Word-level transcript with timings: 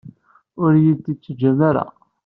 Ur 0.63 0.71
iyi-tt-id-teǧǧam 0.75 1.59
ara. 1.69 1.85